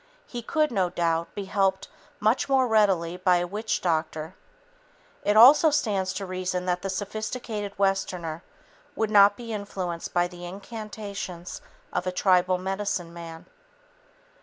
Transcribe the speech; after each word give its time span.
He 0.25 0.41
could, 0.41 0.71
no 0.71 0.89
doubt, 0.89 1.31
be 1.35 1.45
helped 1.45 1.87
much 2.19 2.49
more 2.49 2.65
readily 2.67 3.17
by 3.17 3.37
a 3.37 3.45
witch 3.45 3.81
doctor. 3.81 4.33
It 5.23 5.37
also 5.37 5.69
stands 5.69 6.11
to 6.13 6.25
reason 6.25 6.65
that 6.65 6.81
the 6.81 6.89
sophisticated 6.89 7.77
Westerner 7.77 8.41
would 8.95 9.11
not 9.11 9.37
be 9.37 9.53
influenced 9.53 10.11
by 10.11 10.27
the 10.27 10.43
incantations 10.43 11.61
of 11.93 12.07
a 12.07 12.11
tribal 12.11 12.57
medicine 12.57 13.13
man. 13.13 13.45